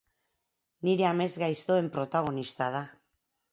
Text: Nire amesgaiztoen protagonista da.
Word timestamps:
Nire 0.87 1.05
amesgaiztoen 1.09 1.93
protagonista 1.99 2.73
da. 2.79 2.85